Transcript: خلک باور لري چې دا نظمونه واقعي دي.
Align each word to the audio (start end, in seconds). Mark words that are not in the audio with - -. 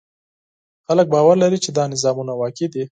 خلک 0.87 1.07
باور 1.13 1.35
لري 1.43 1.57
چې 1.63 1.69
دا 1.77 1.83
نظمونه 1.91 2.33
واقعي 2.41 2.67
دي. 2.73 2.83